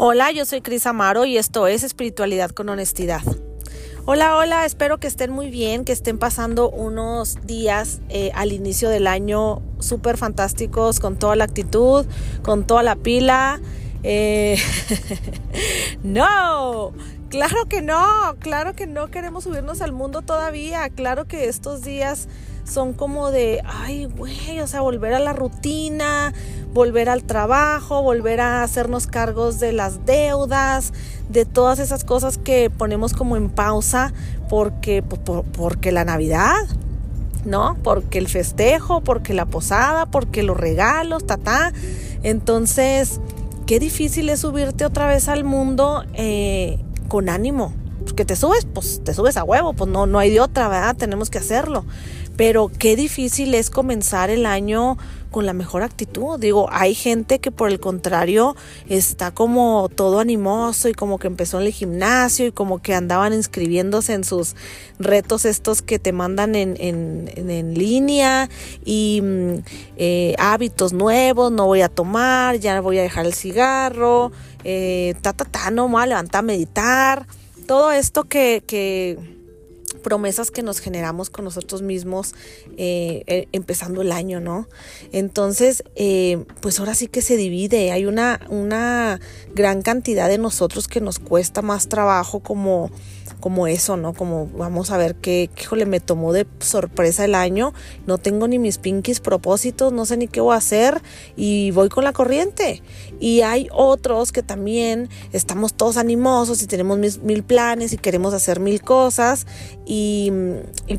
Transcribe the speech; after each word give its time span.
Hola, 0.00 0.30
yo 0.30 0.44
soy 0.44 0.60
Cris 0.60 0.86
Amaro 0.86 1.24
y 1.24 1.38
esto 1.38 1.66
es 1.66 1.82
Espiritualidad 1.82 2.50
con 2.50 2.68
Honestidad. 2.68 3.22
Hola, 4.06 4.36
hola, 4.36 4.64
espero 4.64 4.98
que 4.98 5.08
estén 5.08 5.32
muy 5.32 5.50
bien, 5.50 5.84
que 5.84 5.90
estén 5.90 6.18
pasando 6.18 6.70
unos 6.70 7.44
días 7.48 8.00
eh, 8.08 8.30
al 8.36 8.52
inicio 8.52 8.90
del 8.90 9.08
año 9.08 9.60
súper 9.80 10.16
fantásticos, 10.16 11.00
con 11.00 11.18
toda 11.18 11.34
la 11.34 11.42
actitud, 11.42 12.06
con 12.44 12.64
toda 12.64 12.84
la 12.84 12.94
pila. 12.94 13.60
Eh, 14.04 14.56
no, 16.04 16.92
claro 17.28 17.64
que 17.68 17.82
no, 17.82 18.36
claro 18.38 18.74
que 18.74 18.86
no 18.86 19.08
queremos 19.08 19.42
subirnos 19.42 19.80
al 19.80 19.90
mundo 19.90 20.22
todavía, 20.22 20.88
claro 20.90 21.26
que 21.26 21.48
estos 21.48 21.82
días 21.82 22.28
son 22.68 22.92
como 22.92 23.30
de, 23.30 23.62
ay, 23.64 24.04
güey, 24.04 24.60
o 24.60 24.66
sea, 24.66 24.80
volver 24.80 25.14
a 25.14 25.18
la 25.18 25.32
rutina, 25.32 26.32
volver 26.72 27.08
al 27.08 27.24
trabajo, 27.24 28.02
volver 28.02 28.40
a 28.40 28.62
hacernos 28.62 29.06
cargos 29.06 29.58
de 29.58 29.72
las 29.72 30.04
deudas, 30.04 30.92
de 31.28 31.44
todas 31.44 31.78
esas 31.78 32.04
cosas 32.04 32.38
que 32.38 32.70
ponemos 32.70 33.12
como 33.12 33.36
en 33.36 33.50
pausa 33.50 34.12
porque, 34.48 35.02
porque 35.02 35.92
la 35.92 36.04
Navidad, 36.04 36.56
¿no? 37.44 37.76
Porque 37.82 38.18
el 38.18 38.28
festejo, 38.28 39.00
porque 39.00 39.34
la 39.34 39.46
posada, 39.46 40.06
porque 40.06 40.42
los 40.42 40.56
regalos, 40.56 41.26
ta, 41.26 41.72
Entonces, 42.22 43.20
qué 43.66 43.78
difícil 43.78 44.28
es 44.28 44.40
subirte 44.40 44.84
otra 44.84 45.06
vez 45.06 45.28
al 45.28 45.44
mundo 45.44 46.04
eh, 46.14 46.78
con 47.08 47.28
ánimo. 47.28 47.72
Porque 48.04 48.24
te 48.24 48.36
subes, 48.36 48.66
pues 48.72 49.02
te 49.04 49.12
subes 49.12 49.36
a 49.36 49.44
huevo, 49.44 49.74
pues 49.74 49.90
no, 49.90 50.06
no 50.06 50.18
hay 50.18 50.30
de 50.30 50.40
otra, 50.40 50.68
¿verdad? 50.68 50.96
Tenemos 50.96 51.28
que 51.28 51.38
hacerlo 51.38 51.84
pero 52.38 52.70
qué 52.78 52.94
difícil 52.94 53.52
es 53.56 53.68
comenzar 53.68 54.30
el 54.30 54.46
año 54.46 54.96
con 55.32 55.44
la 55.44 55.52
mejor 55.52 55.82
actitud. 55.82 56.38
Digo, 56.38 56.68
hay 56.70 56.94
gente 56.94 57.40
que 57.40 57.50
por 57.50 57.68
el 57.68 57.80
contrario 57.80 58.54
está 58.88 59.32
como 59.32 59.90
todo 59.92 60.20
animoso 60.20 60.88
y 60.88 60.92
como 60.92 61.18
que 61.18 61.26
empezó 61.26 61.60
en 61.60 61.66
el 61.66 61.72
gimnasio 61.72 62.46
y 62.46 62.52
como 62.52 62.80
que 62.80 62.94
andaban 62.94 63.32
inscribiéndose 63.32 64.12
en 64.12 64.22
sus 64.22 64.54
retos 65.00 65.46
estos 65.46 65.82
que 65.82 65.98
te 65.98 66.12
mandan 66.12 66.54
en, 66.54 66.76
en, 66.78 67.74
línea 67.74 68.48
y 68.84 69.20
mm, 69.20 69.54
eh, 69.96 70.36
hábitos 70.38 70.92
nuevos, 70.92 71.50
no 71.50 71.66
voy 71.66 71.80
a 71.80 71.88
tomar, 71.88 72.60
ya 72.60 72.80
voy 72.80 72.98
a 72.98 73.02
dejar 73.02 73.26
el 73.26 73.34
cigarro, 73.34 74.30
eh, 74.62 75.16
ta, 75.22 75.32
ta, 75.32 75.44
ta, 75.44 75.72
no 75.72 75.88
me 75.88 75.94
voy 75.94 76.02
a 76.04 76.06
levantar 76.06 76.38
a 76.38 76.42
meditar. 76.42 77.26
Todo 77.66 77.90
esto 77.90 78.24
que, 78.24 78.62
que 78.64 79.37
promesas 80.08 80.50
que 80.50 80.62
nos 80.62 80.80
generamos 80.80 81.28
con 81.28 81.44
nosotros 81.44 81.82
mismos 81.82 82.34
eh, 82.78 83.24
eh, 83.26 83.46
empezando 83.52 84.00
el 84.00 84.10
año, 84.10 84.40
¿no? 84.40 84.66
Entonces, 85.12 85.84
eh, 85.96 86.46
pues 86.62 86.80
ahora 86.80 86.94
sí 86.94 87.08
que 87.08 87.20
se 87.20 87.36
divide, 87.36 87.92
hay 87.92 88.06
una, 88.06 88.40
una 88.48 89.20
gran 89.54 89.82
cantidad 89.82 90.26
de 90.26 90.38
nosotros 90.38 90.88
que 90.88 91.02
nos 91.02 91.18
cuesta 91.18 91.60
más 91.60 91.90
trabajo 91.90 92.40
como 92.40 92.90
como 93.38 93.66
eso, 93.66 93.96
¿no? 93.96 94.12
Como 94.12 94.46
vamos 94.46 94.90
a 94.90 94.96
ver 94.96 95.14
qué, 95.14 95.50
híjole, 95.60 95.86
me 95.86 96.00
tomó 96.00 96.32
de 96.32 96.46
sorpresa 96.60 97.24
el 97.24 97.34
año, 97.34 97.72
no 98.06 98.18
tengo 98.18 98.48
ni 98.48 98.58
mis 98.58 98.78
pinkies 98.78 99.20
propósitos, 99.20 99.92
no 99.92 100.06
sé 100.06 100.16
ni 100.16 100.28
qué 100.28 100.40
voy 100.40 100.54
a 100.54 100.58
hacer 100.58 101.00
y 101.36 101.70
voy 101.70 101.88
con 101.88 102.04
la 102.04 102.12
corriente. 102.12 102.82
Y 103.20 103.42
hay 103.42 103.68
otros 103.72 104.32
que 104.32 104.42
también 104.42 105.08
estamos 105.32 105.74
todos 105.74 105.96
animosos 105.96 106.62
y 106.62 106.66
tenemos 106.66 106.98
mil, 106.98 107.42
planes 107.42 107.92
y 107.92 107.98
queremos 107.98 108.34
hacer 108.34 108.60
mil 108.60 108.82
cosas 108.82 109.46
y, 109.86 110.32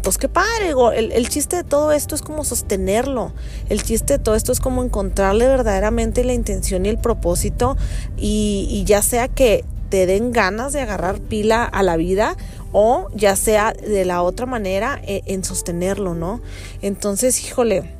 pues 0.02 0.18
qué 0.18 0.30
padre, 0.30 0.74
el, 0.96 1.12
el 1.12 1.30
chiste 1.30 1.58
de 1.58 1.64
todo 1.64 1.92
esto 1.92 2.16
es 2.16 2.22
como 2.22 2.44
sostenerlo, 2.44 3.34
el 3.70 3.84
chiste 3.84 4.18
de 4.18 4.20
todo 4.24 4.36
esto 4.36 4.52
es 4.52 4.60
como 4.60 4.84
encontrarle 4.84 5.48
verdaderamente 5.48 6.24
la 6.24 6.34
intención 6.34 6.86
y 6.86 6.90
el 6.90 6.98
propósito 6.98 7.78
y, 8.18 8.68
y 8.70 8.84
ya 8.86 9.02
sea 9.02 9.28
que 9.28 9.64
te 9.90 10.06
den 10.06 10.32
ganas 10.32 10.74
de 10.74 10.82
agarrar 10.82 11.20
pila 11.20 11.64
a 11.66 11.84
la 11.84 11.98
vida 11.98 12.36
o 12.72 13.08
ya 13.14 13.36
sea 13.36 13.74
de 13.74 14.06
la 14.06 14.22
otra 14.22 14.46
manera 14.46 15.02
eh, 15.04 15.22
en 15.26 15.44
sostenerlo, 15.44 16.14
¿no? 16.14 16.42
Entonces, 16.82 17.44
híjole, 17.44 17.92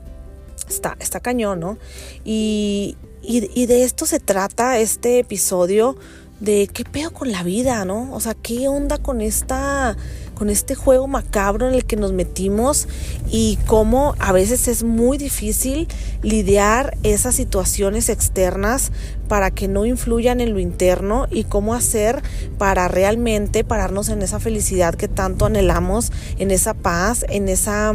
está, 0.70 0.96
está 1.00 1.20
cañón, 1.20 1.60
¿no? 1.60 1.78
Y, 2.24 2.98
y, 3.22 3.66
de 3.66 3.84
esto 3.84 4.06
se 4.06 4.20
trata 4.20 4.80
este 4.80 5.20
episodio 5.20 5.98
de 6.40 6.70
qué 6.72 6.86
pedo 6.86 7.12
con 7.12 7.32
la 7.32 7.44
vida, 7.44 7.84
¿no? 7.86 8.14
O 8.14 8.20
sea, 8.20 8.34
qué 8.34 8.68
onda 8.68 8.98
con 8.98 9.22
esta 9.22 9.98
con 10.40 10.50
este 10.50 10.74
juego 10.74 11.06
macabro 11.06 11.68
en 11.68 11.76
el 11.76 11.84
que 11.84 11.98
nos 11.98 12.14
metimos 12.14 12.88
y 13.30 13.60
cómo 13.68 14.16
a 14.20 14.32
veces 14.32 14.70
es 14.70 14.84
muy 14.84 15.18
difícil 15.18 15.90
lidiar 16.24 16.98
esas 17.04 17.36
situaciones 17.36 18.08
externas 18.08 18.94
para 19.28 19.52
que 19.52 19.68
no 19.68 19.86
influyan 19.86 20.40
en 20.40 20.54
lo 20.54 20.60
interno 20.60 21.28
y 21.30 21.44
cómo 21.44 21.74
hacer 21.74 22.24
para 22.58 22.88
realmente 22.88 23.66
pararnos 23.66 24.08
en 24.08 24.22
esa 24.22 24.40
felicidad 24.40 24.96
que 24.96 25.10
tanto 25.10 25.46
anhelamos, 25.46 26.14
en 26.38 26.52
esa 26.52 26.74
paz, 26.74 27.26
en 27.28 27.50
esa 27.50 27.94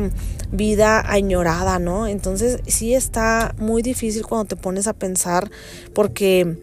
vida 0.52 1.00
añorada, 1.00 1.78
¿no? 1.78 2.06
Entonces 2.06 2.60
sí 2.66 2.94
está 2.94 3.54
muy 3.58 3.80
difícil 3.80 4.26
cuando 4.26 4.44
te 4.44 4.56
pones 4.56 4.86
a 4.86 4.92
pensar 4.92 5.50
porque 5.94 6.58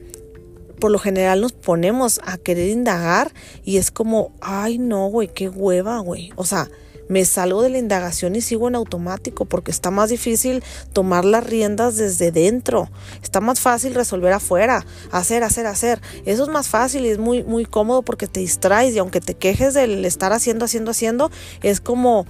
por 0.81 0.91
lo 0.91 0.99
general 0.99 1.39
nos 1.39 1.53
ponemos 1.53 2.19
a 2.25 2.37
querer 2.37 2.67
indagar 2.67 3.31
y 3.63 3.77
es 3.77 3.91
como, 3.91 4.33
ay 4.41 4.79
no, 4.79 5.07
güey, 5.07 5.29
qué 5.29 5.47
hueva, 5.47 5.99
güey. 5.99 6.33
O 6.35 6.43
sea, 6.43 6.69
me 7.07 7.23
salgo 7.23 7.61
de 7.61 7.69
la 7.69 7.77
indagación 7.77 8.35
y 8.35 8.41
sigo 8.41 8.67
en 8.67 8.75
automático 8.75 9.45
porque 9.45 9.69
está 9.69 9.91
más 9.91 10.09
difícil 10.09 10.63
tomar 10.91 11.23
las 11.23 11.45
riendas 11.45 11.97
desde 11.97 12.31
dentro. 12.31 12.89
Está 13.21 13.41
más 13.41 13.59
fácil 13.59 13.93
resolver 13.93 14.33
afuera, 14.33 14.85
hacer, 15.11 15.43
hacer, 15.43 15.67
hacer. 15.67 16.01
Eso 16.25 16.43
es 16.43 16.49
más 16.49 16.67
fácil 16.67 17.05
y 17.05 17.09
es 17.09 17.19
muy, 17.19 17.43
muy 17.43 17.65
cómodo 17.65 18.01
porque 18.01 18.27
te 18.27 18.39
distraes 18.39 18.95
y 18.95 18.97
aunque 18.97 19.21
te 19.21 19.35
quejes 19.35 19.73
del 19.73 20.03
estar 20.03 20.33
haciendo, 20.33 20.65
haciendo, 20.65 20.91
haciendo, 20.91 21.31
es 21.61 21.79
como 21.79 22.25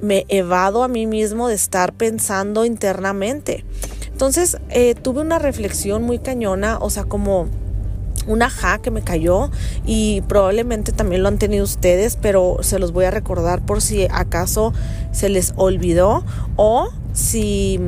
me 0.00 0.24
evado 0.28 0.84
a 0.84 0.88
mí 0.88 1.06
mismo 1.06 1.48
de 1.48 1.54
estar 1.54 1.92
pensando 1.92 2.64
internamente. 2.64 3.64
Entonces 4.12 4.58
eh, 4.68 4.94
tuve 4.94 5.20
una 5.20 5.38
reflexión 5.38 6.02
muy 6.04 6.18
cañona, 6.18 6.78
o 6.78 6.90
sea, 6.90 7.04
como 7.04 7.48
una 8.28 8.48
ja 8.50 8.78
que 8.78 8.90
me 8.90 9.02
cayó 9.02 9.50
y 9.84 10.20
probablemente 10.22 10.92
también 10.92 11.22
lo 11.22 11.28
han 11.28 11.38
tenido 11.38 11.64
ustedes, 11.64 12.16
pero 12.16 12.58
se 12.60 12.78
los 12.78 12.92
voy 12.92 13.06
a 13.06 13.10
recordar 13.10 13.60
por 13.60 13.82
si 13.82 14.06
acaso 14.10 14.72
se 15.12 15.28
les 15.28 15.54
olvidó 15.56 16.24
o 16.56 16.90
si 17.12 17.80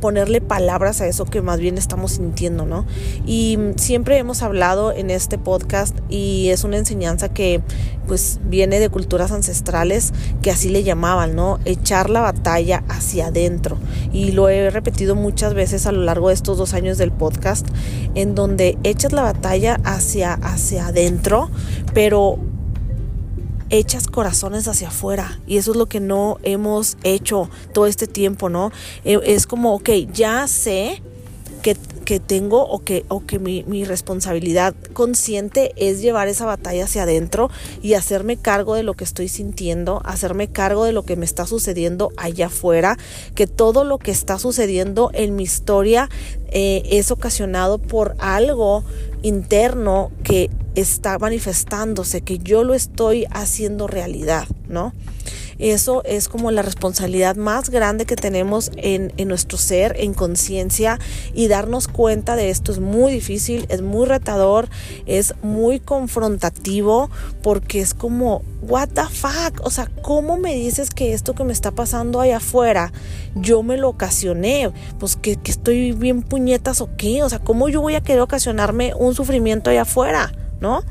ponerle 0.00 0.40
palabras 0.40 1.00
a 1.00 1.06
eso 1.06 1.24
que 1.24 1.42
más 1.42 1.60
bien 1.60 1.78
estamos 1.78 2.12
sintiendo, 2.12 2.66
¿no? 2.66 2.86
Y 3.26 3.58
siempre 3.76 4.18
hemos 4.18 4.42
hablado 4.42 4.92
en 4.92 5.10
este 5.10 5.38
podcast 5.38 5.96
y 6.08 6.48
es 6.50 6.64
una 6.64 6.78
enseñanza 6.78 7.28
que 7.28 7.60
pues 8.06 8.40
viene 8.44 8.80
de 8.80 8.88
culturas 8.88 9.32
ancestrales 9.32 10.12
que 10.42 10.50
así 10.50 10.70
le 10.70 10.82
llamaban, 10.82 11.36
¿no? 11.36 11.58
Echar 11.64 12.10
la 12.10 12.20
batalla 12.20 12.82
hacia 12.88 13.26
adentro. 13.26 13.76
Y 14.12 14.32
lo 14.32 14.48
he 14.48 14.70
repetido 14.70 15.14
muchas 15.14 15.54
veces 15.54 15.86
a 15.86 15.92
lo 15.92 16.02
largo 16.02 16.28
de 16.28 16.34
estos 16.34 16.58
dos 16.58 16.74
años 16.74 16.98
del 16.98 17.12
podcast, 17.12 17.66
en 18.14 18.34
donde 18.34 18.78
echas 18.82 19.12
la 19.12 19.22
batalla 19.22 19.78
hacia, 19.84 20.34
hacia 20.34 20.88
adentro, 20.88 21.50
pero 21.92 22.38
echas 23.70 24.06
corazones 24.06 24.68
hacia 24.68 24.88
afuera 24.88 25.40
y 25.46 25.58
eso 25.58 25.72
es 25.72 25.76
lo 25.76 25.86
que 25.86 26.00
no 26.00 26.38
hemos 26.42 26.96
hecho 27.04 27.50
todo 27.72 27.86
este 27.86 28.06
tiempo, 28.06 28.48
¿no? 28.48 28.72
E, 29.04 29.18
es 29.24 29.46
como, 29.46 29.74
ok, 29.74 29.90
ya 30.12 30.46
sé 30.48 31.02
que, 31.62 31.76
que 32.04 32.20
tengo 32.20 32.62
o 32.62 32.78
que, 32.80 33.04
o 33.08 33.24
que 33.24 33.38
mi, 33.38 33.64
mi, 33.64 33.84
responsabilidad 33.84 34.74
consciente 34.92 35.72
es 35.76 36.00
llevar 36.00 36.28
esa 36.28 36.46
batalla 36.46 36.84
hacia 36.84 37.02
adentro 37.02 37.50
y 37.82 37.94
hacerme 37.94 38.36
cargo 38.36 38.74
de 38.74 38.82
lo 38.82 38.94
que 38.94 39.04
estoy 39.04 39.28
sintiendo, 39.28 40.00
hacerme 40.04 40.48
cargo 40.48 40.84
de 40.84 40.92
lo 40.92 41.02
que 41.02 41.16
me 41.16 41.24
está 41.24 41.46
sucediendo 41.46 42.12
allá 42.16 42.46
afuera, 42.46 42.96
que 43.34 43.46
todo 43.46 43.84
lo 43.84 43.98
que 43.98 44.10
está 44.10 44.38
sucediendo 44.38 45.10
en 45.12 45.36
mi 45.36 45.42
historia 45.42 46.08
eh, 46.50 46.82
es 46.90 47.10
ocasionado 47.10 47.78
por 47.78 48.14
algo 48.18 48.84
interno 49.22 50.10
que 50.22 50.50
está 50.80 51.18
manifestándose, 51.18 52.20
que 52.20 52.38
yo 52.38 52.64
lo 52.64 52.74
estoy 52.74 53.26
haciendo 53.30 53.86
realidad, 53.86 54.46
¿no? 54.68 54.92
Eso 55.58 56.02
es 56.04 56.28
como 56.28 56.52
la 56.52 56.62
responsabilidad 56.62 57.34
más 57.34 57.70
grande 57.70 58.06
que 58.06 58.14
tenemos 58.14 58.70
en, 58.76 59.12
nuestro 59.26 59.58
ser, 59.58 59.96
en 59.98 60.14
conciencia 60.14 61.00
y 61.34 61.48
darnos 61.48 61.88
cuenta 61.88 62.36
de 62.36 62.50
esto 62.50 62.70
es 62.70 62.78
muy 62.78 63.12
difícil, 63.12 63.66
es 63.68 63.82
muy 63.82 64.06
retador, 64.06 64.68
es 65.06 65.34
muy 65.42 65.80
confrontativo 65.80 67.10
porque 67.42 67.80
es 67.80 67.92
como, 67.92 68.42
what 68.62 68.88
the 68.90 69.02
fuck, 69.02 69.60
o 69.64 69.70
sea, 69.70 69.90
¿cómo 70.02 70.36
me 70.36 70.54
dices 70.54 70.90
que 70.90 71.12
esto 71.12 71.34
que 71.34 71.42
me 71.42 71.52
está 71.52 71.72
pasando 71.72 72.20
allá 72.20 72.36
afuera 72.36 72.92
yo 73.34 73.64
me 73.64 73.76
lo 73.76 73.88
ocasioné? 73.88 74.70
Pues 75.00 75.16
que, 75.16 75.34
que 75.34 75.50
estoy 75.50 75.90
bien 75.90 76.22
puñetas 76.22 76.80
o 76.80 76.88
qué, 76.96 77.24
o 77.24 77.28
sea, 77.28 77.40
¿cómo 77.40 77.68
yo 77.68 77.80
voy 77.80 77.96
a 77.96 78.00
querer 78.00 78.20
ocasionarme 78.20 78.94
un 78.94 79.16
sufrimiento 79.16 79.70
allá 79.70 79.82
afuera? 79.82 80.32
¿No? 80.60 80.82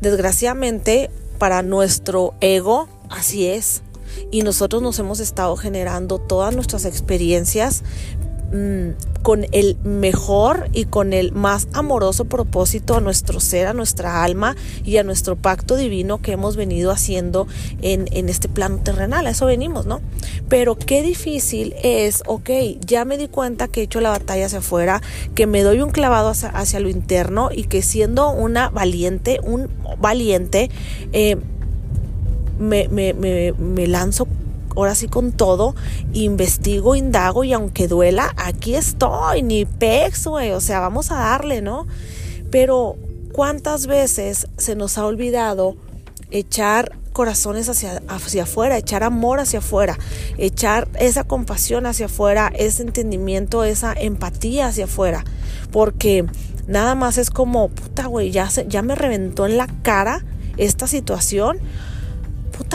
Desgraciadamente, 0.00 1.10
para 1.38 1.62
nuestro 1.62 2.34
ego, 2.40 2.88
Así 3.10 3.46
es. 3.48 3.82
Y 4.30 4.42
nosotros 4.42 4.82
nos 4.82 4.98
hemos 4.98 5.20
estado 5.20 5.56
generando 5.56 6.18
todas 6.18 6.54
nuestras 6.54 6.84
experiencias 6.84 7.82
mm, 8.52 9.20
con 9.22 9.46
el 9.52 9.76
mejor 9.84 10.68
y 10.72 10.84
con 10.86 11.12
el 11.12 11.32
más 11.32 11.68
amoroso 11.72 12.24
propósito 12.24 12.96
a 12.96 13.00
nuestro 13.00 13.40
ser, 13.40 13.66
a 13.66 13.74
nuestra 13.74 14.24
alma 14.24 14.56
y 14.84 14.96
a 14.96 15.04
nuestro 15.04 15.36
pacto 15.36 15.76
divino 15.76 16.22
que 16.22 16.32
hemos 16.32 16.56
venido 16.56 16.90
haciendo 16.90 17.46
en, 17.82 18.08
en 18.12 18.28
este 18.28 18.48
plano 18.48 18.78
terrenal. 18.78 19.26
A 19.26 19.30
eso 19.30 19.46
venimos, 19.46 19.86
¿no? 19.86 20.00
Pero 20.48 20.76
qué 20.76 21.02
difícil 21.02 21.74
es, 21.82 22.22
ok, 22.26 22.50
ya 22.86 23.04
me 23.04 23.18
di 23.18 23.28
cuenta 23.28 23.68
que 23.68 23.80
he 23.80 23.84
hecho 23.84 24.00
la 24.00 24.10
batalla 24.10 24.46
hacia 24.46 24.60
afuera, 24.60 25.02
que 25.34 25.46
me 25.46 25.62
doy 25.62 25.80
un 25.80 25.90
clavado 25.90 26.30
hacia, 26.30 26.80
lo 26.80 26.88
interno 26.88 27.50
y 27.54 27.64
que 27.64 27.82
siendo 27.82 28.30
una 28.30 28.70
valiente, 28.70 29.40
un 29.42 29.68
valiente, 29.98 30.70
eh, 31.12 31.36
me, 32.58 32.88
me, 32.88 33.12
me 33.12 33.86
lanzo 33.86 34.26
ahora 34.76 34.94
sí 34.94 35.08
con 35.08 35.32
todo, 35.32 35.74
investigo, 36.12 36.94
indago 36.94 37.44
y 37.44 37.52
aunque 37.52 37.88
duela, 37.88 38.32
aquí 38.36 38.74
estoy, 38.74 39.42
ni 39.42 39.64
pex, 39.64 40.26
güey, 40.26 40.52
o 40.52 40.60
sea, 40.60 40.80
vamos 40.80 41.10
a 41.10 41.16
darle, 41.16 41.62
¿no? 41.62 41.86
Pero 42.50 42.96
¿cuántas 43.32 43.86
veces 43.86 44.48
se 44.56 44.76
nos 44.76 44.98
ha 44.98 45.06
olvidado 45.06 45.76
echar 46.30 46.96
corazones 47.12 47.68
hacia, 47.68 48.02
hacia 48.08 48.44
afuera, 48.44 48.78
echar 48.78 49.02
amor 49.02 49.40
hacia 49.40 49.58
afuera, 49.58 49.98
echar 50.38 50.88
esa 50.98 51.24
compasión 51.24 51.86
hacia 51.86 52.06
afuera, 52.06 52.52
ese 52.54 52.82
entendimiento, 52.82 53.64
esa 53.64 53.92
empatía 53.92 54.66
hacia 54.66 54.84
afuera? 54.84 55.24
Porque 55.70 56.26
nada 56.66 56.94
más 56.94 57.18
es 57.18 57.30
como, 57.30 57.68
puta, 57.68 58.06
güey, 58.06 58.30
ya, 58.30 58.48
ya 58.48 58.82
me 58.82 58.94
reventó 58.94 59.46
en 59.46 59.56
la 59.56 59.66
cara 59.82 60.24
esta 60.56 60.86
situación 60.86 61.58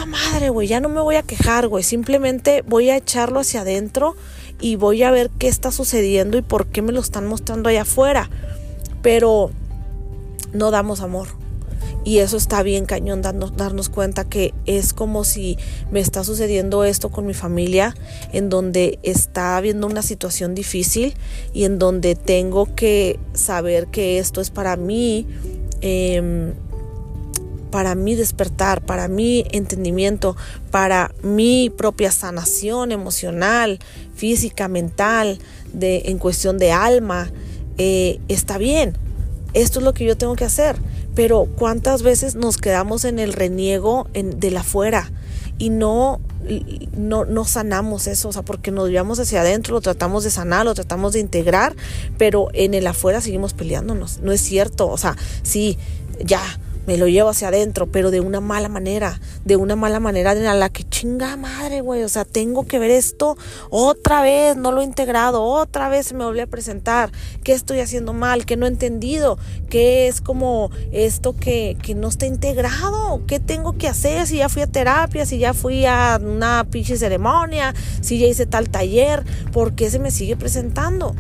madre, 0.06 0.50
güey, 0.50 0.68
ya 0.68 0.80
no 0.80 0.90
me 0.90 1.00
voy 1.00 1.16
a 1.16 1.24
quejar, 1.24 1.68
güey, 1.68 1.84
simplemente 1.84 2.64
voy 2.68 2.90
a 2.90 2.98
echarlo 2.98 3.40
hacia 3.40 3.62
adentro 3.62 4.16
y 4.60 4.76
voy 4.76 5.04
a 5.04 5.12
ver 5.12 5.30
qué 5.38 5.48
está 5.48 5.72
sucediendo 5.72 6.38
y 6.38 6.42
por 6.42 6.68
qué 6.68 6.82
me 6.82 6.92
lo 6.92 7.00
están 7.00 7.28
mostrando 7.28 7.70
allá 7.70 7.84
afuera. 7.84 8.30
Pero 9.02 9.52
no 10.54 10.72
damos 10.72 11.02
amor. 11.02 11.28
Y 12.04 12.20
eso 12.20 12.38
está 12.38 12.62
bien 12.62 12.86
cañón, 12.86 13.24
darnos, 13.24 13.58
darnos 13.58 13.90
cuenta 13.90 14.26
que 14.26 14.54
es 14.66 14.94
como 14.94 15.24
si 15.24 15.58
me 15.92 16.00
está 16.00 16.24
sucediendo 16.24 16.84
esto 16.84 17.10
con 17.10 17.26
mi 17.26 17.34
familia, 17.34 17.96
en 18.32 18.50
donde 18.50 19.00
está 19.02 19.58
habiendo 19.58 19.88
una 19.88 20.04
situación 20.04 20.54
difícil 20.54 21.16
y 21.52 21.64
en 21.64 21.80
donde 21.80 22.14
tengo 22.14 22.76
que 22.76 23.20
saber 23.34 23.88
que 23.88 24.20
esto 24.20 24.40
es 24.40 24.52
para 24.52 24.78
mí. 24.78 25.26
Eh, 25.82 26.54
para 27.76 27.94
mi 27.94 28.16
despertar, 28.16 28.80
para 28.86 29.10
mi 29.10 29.44
entendimiento, 29.52 30.38
para 30.72 31.14
mi 31.24 31.70
propia 31.70 32.10
sanación 32.10 32.94
emocional, 32.94 33.80
física, 34.16 34.70
mental, 34.70 35.40
de, 35.74 36.04
en 36.06 36.18
cuestión 36.18 36.58
de 36.58 36.72
alma, 36.72 37.30
eh, 37.78 38.22
está 38.30 38.58
bien. 38.58 38.98
Esto 39.54 39.80
es 39.80 39.84
lo 39.84 39.94
que 39.94 40.06
yo 40.06 40.16
tengo 40.16 40.38
que 40.38 40.46
hacer. 40.46 40.78
Pero 41.16 41.50
¿cuántas 41.58 42.02
veces 42.02 42.36
nos 42.36 42.56
quedamos 42.56 43.04
en 43.04 43.20
el 43.20 43.34
reniego 43.34 44.08
en, 44.14 44.40
de 44.40 44.52
la 44.52 44.64
fuera 44.64 45.12
y 45.58 45.70
no, 45.70 46.22
no, 46.96 47.26
no 47.26 47.44
sanamos 47.44 48.08
eso? 48.08 48.30
O 48.30 48.32
sea, 48.32 48.44
porque 48.44 48.72
nos 48.72 48.88
llevamos 48.88 49.20
hacia 49.20 49.42
adentro, 49.42 49.74
lo 49.74 49.82
tratamos 49.82 50.24
de 50.24 50.30
sanar, 50.30 50.64
lo 50.64 50.76
tratamos 50.76 51.12
de 51.12 51.20
integrar, 51.20 51.76
pero 52.18 52.48
en 52.54 52.74
el 52.74 52.88
afuera 52.88 53.20
seguimos 53.20 53.54
peleándonos. 53.54 54.20
No 54.20 54.32
es 54.32 54.40
cierto. 54.40 54.88
O 54.88 54.98
sea, 54.98 55.18
sí, 55.44 55.78
ya 56.24 56.42
me 56.88 56.98
lo 56.98 57.08
llevo 57.08 57.30
hacia 57.30 57.48
adentro, 57.48 57.88
pero 57.88 58.12
de 58.12 58.20
una 58.20 58.42
mala 58.42 58.70
manera, 58.70 59.20
de 59.44 59.56
una 59.56 59.76
mala 59.76 60.00
manera 60.00 60.34
en 60.34 60.60
la 60.60 60.70
que 60.70 60.84
chinga 60.84 61.36
madre, 61.38 61.82
güey, 61.82 62.04
o 62.04 62.10
sea, 62.10 62.26
tengo 62.26 62.66
que 62.66 62.80
ver 62.80 62.92
esto 62.92 63.38
otra 63.70 64.22
vez, 64.22 64.56
no 64.58 64.72
lo 64.72 64.82
he 64.82 64.84
integrado, 64.84 65.44
otra 65.44 65.90
vez 65.90 66.14
me 66.14 66.24
volví 66.24 66.40
a 66.40 66.48
presentar, 66.48 67.12
qué 67.44 67.54
estoy 67.54 67.80
haciendo 67.80 68.14
mal, 68.14 68.46
qué 68.46 68.58
no 68.58 68.66
he 68.66 68.70
entendido, 68.70 69.38
qué 69.70 70.08
es 70.08 70.22
como 70.22 70.72
esto 70.92 71.36
que, 71.36 71.78
que 71.82 71.96
no 71.96 72.08
está 72.08 72.26
integrado, 72.26 73.22
qué 73.28 73.40
tengo 73.40 73.78
que 73.78 73.88
hacer, 73.88 74.28
si 74.28 74.38
ya 74.38 74.50
fui 74.50 74.62
a 74.62 74.68
terapia, 74.68 75.26
si 75.26 75.38
ya 75.38 75.54
fui 75.54 75.86
a 75.86 76.20
una 76.22 76.66
pinche 76.70 76.98
ceremonia, 76.98 77.74
si 78.02 78.20
ya 78.20 78.28
hice 78.28 78.46
tal 78.46 78.70
taller, 78.70 79.24
¿por 79.52 79.74
qué 79.74 79.90
se 79.90 80.00
me 80.00 80.12
sigue 80.12 80.36
presentando? 80.36 81.16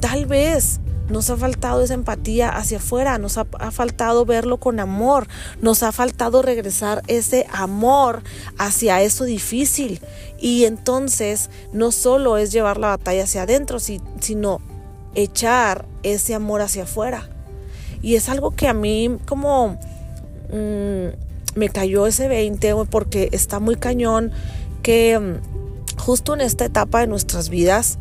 Tal 0.00 0.26
vez 0.26 0.80
nos 1.08 1.30
ha 1.30 1.36
faltado 1.36 1.82
esa 1.82 1.94
empatía 1.94 2.48
hacia 2.50 2.78
afuera, 2.78 3.18
nos 3.18 3.38
ha, 3.38 3.44
faltado 3.70 4.24
verlo 4.24 4.58
con 4.58 4.80
amor, 4.80 5.28
nos 5.60 5.82
ha 5.82 5.92
faltado 5.92 6.42
regresar 6.42 7.02
ese 7.06 7.46
amor 7.52 8.22
hacia 8.58 9.02
eso 9.02 9.24
difícil. 9.24 10.00
Y 10.38 10.64
entonces 10.64 11.50
no 11.72 11.92
solo 11.92 12.36
es 12.36 12.52
llevar 12.52 12.78
la 12.78 12.88
batalla 12.88 13.24
hacia 13.24 13.42
adentro, 13.42 13.78
sino 13.78 14.60
echar 15.14 15.86
ese 16.02 16.34
amor 16.34 16.60
hacia 16.60 16.84
afuera. 16.84 17.28
Y 18.02 18.16
es 18.16 18.28
algo 18.28 18.50
que 18.50 18.68
a 18.68 18.74
mí 18.74 19.18
como 19.26 19.78
mm, 20.52 21.56
me 21.56 21.68
cayó 21.70 22.06
ese 22.06 22.28
20 22.28 22.74
porque 22.90 23.30
está 23.32 23.58
muy 23.58 23.76
cañón 23.76 24.30
que 24.82 25.18
mm, 25.18 25.98
justo 25.98 26.34
en 26.34 26.42
esta 26.42 26.66
etapa 26.66 27.00
de 27.00 27.06
nuestras 27.06 27.48
vidas, 27.48 27.98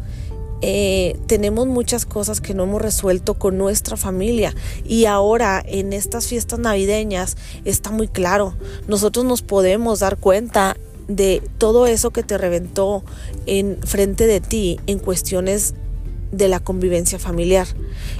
eh, 0.62 1.18
tenemos 1.28 1.68
muchas 1.68 2.06
cosas 2.06 2.42
que 2.42 2.54
no 2.54 2.63
hemos 2.63 2.81
resuelto 2.81 3.36
con 3.36 3.57
nuestra 3.57 3.98
familia. 3.98 4.54
Y 4.86 5.06
ahora 5.06 5.63
en 5.66 5.94
estas 5.94 6.28
fiestas 6.28 6.60
navideñas 6.60 7.38
está 7.66 7.92
muy 7.92 8.07
claro, 8.07 8.56
nosotros 8.88 9.25
nos 9.25 9.42
podemos 9.42 10.00
dar 10.00 10.18
cuenta 10.18 10.78
de 11.07 11.44
todo 11.57 11.86
eso 11.86 12.12
que 12.12 12.24
te 12.24 12.38
reventó 12.38 13.04
en 13.46 13.78
frente 13.84 14.25
de 14.25 14.42
ti 14.42 14.80
en 14.88 15.00
cuestiones 15.00 15.75
de 16.31 16.48
la 16.48 16.60
convivencia 16.60 17.19
familiar. 17.19 17.68